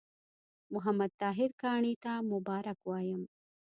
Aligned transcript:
محمد 0.73 1.11
طاهر 1.21 1.49
کاڼي 1.61 1.93
ته 2.03 2.11
مبارکي 2.31 2.81
وایم. 2.87 3.21